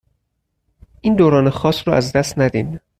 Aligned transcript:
این 1.01 1.15
دوران 1.15 1.49
خاص 1.49 1.87
رو 1.87 1.93
از 1.93 2.11
دست 2.13 2.39
ندین 2.39 2.79